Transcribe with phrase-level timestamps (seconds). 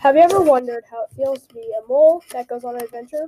[0.00, 2.82] Have you ever wondered how it feels to be a mole that goes on an
[2.82, 3.26] adventure?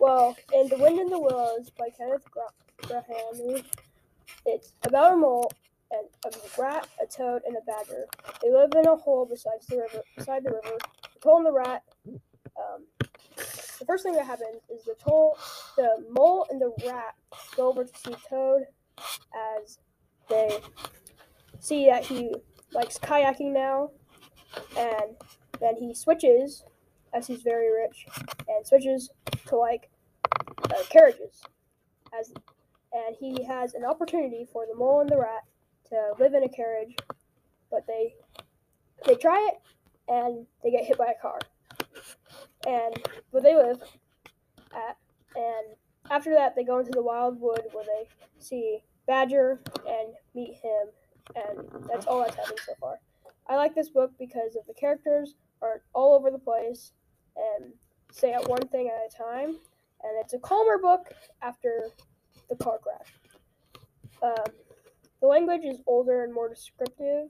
[0.00, 2.52] Well, in The Wind in the Willows by Kenneth Gra-
[2.82, 3.64] Grahame,
[4.46, 5.52] it's about a mole
[5.92, 8.06] and a rat, a toad, and a badger.
[8.42, 10.02] They live in a hole beside the river.
[10.16, 10.76] Beside the river,
[11.14, 11.82] the toad and the rat.
[12.06, 12.86] Um,
[13.36, 15.34] the first thing that happens is the toad,
[15.76, 17.14] the mole, and the rat
[17.56, 18.64] go over to see Toad
[19.58, 19.78] as
[20.28, 20.58] they
[21.58, 22.34] see that he
[22.72, 23.90] likes kayaking now,
[24.76, 25.16] and
[25.60, 26.64] then he switches
[27.12, 28.06] as he's very rich
[28.48, 29.10] and switches
[29.46, 29.90] to like
[30.64, 31.42] uh, carriages.
[32.18, 32.32] As
[32.92, 35.44] and he has an opportunity for the mole and the rat
[35.88, 36.96] to live in a carriage
[37.70, 38.14] but they
[39.06, 39.60] they try it
[40.12, 41.38] and they get hit by a car.
[42.66, 42.94] And
[43.30, 43.80] where they live
[44.72, 44.96] at
[45.36, 45.76] and
[46.10, 50.88] after that they go into the wild wood where they see badger and meet him
[51.34, 52.98] and that's all that's happened so far
[53.50, 56.92] i like this book because of the characters are all over the place
[57.36, 57.72] and
[58.12, 59.56] say out one thing at a time.
[60.02, 61.88] And it's a calmer book after
[62.48, 63.12] the car crash.
[64.22, 64.52] Um,
[65.20, 67.28] the language is older and more descriptive,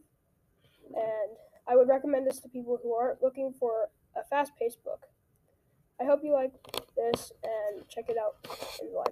[0.94, 1.30] and
[1.68, 5.06] I would recommend this to people who aren't looking for a fast paced book.
[6.00, 6.52] I hope you like
[6.96, 8.36] this and check it out
[8.80, 9.09] in the library.